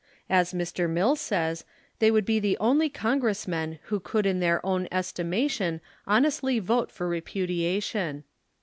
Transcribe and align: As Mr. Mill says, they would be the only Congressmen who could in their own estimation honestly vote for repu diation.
As 0.31 0.51
Mr. 0.51 0.89
Mill 0.89 1.15
says, 1.15 1.63
they 1.99 2.09
would 2.09 2.25
be 2.25 2.39
the 2.39 2.57
only 2.57 2.89
Congressmen 2.89 3.77
who 3.83 3.99
could 3.99 4.25
in 4.25 4.39
their 4.39 4.59
own 4.65 4.87
estimation 4.91 5.79
honestly 6.07 6.57
vote 6.57 6.91
for 6.91 7.07
repu 7.07 7.47
diation. 7.47 8.23